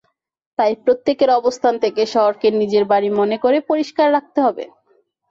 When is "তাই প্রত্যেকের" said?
0.59-1.29